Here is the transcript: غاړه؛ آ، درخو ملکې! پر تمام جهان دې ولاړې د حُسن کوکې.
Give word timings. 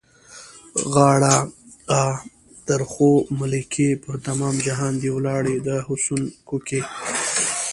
غاړه؛ 0.93 1.35
آ، 2.01 2.01
درخو 2.67 3.11
ملکې! 3.39 3.87
پر 4.03 4.15
تمام 4.27 4.55
جهان 4.65 4.93
دې 5.01 5.09
ولاړې 5.15 5.55
د 5.67 5.69
حُسن 5.87 6.21
کوکې. 6.47 6.81